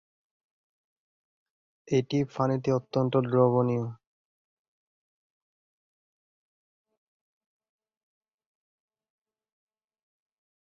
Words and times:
এটি 1.87 2.19
পানিতে 2.33 2.69
অত্যন্ত 2.71 3.13
দ্রবণীয়। 3.25 3.85